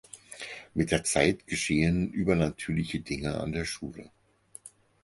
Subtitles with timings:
[0.73, 4.09] Mit der Zeit geschehen übernatürliche Dinge an der Schule.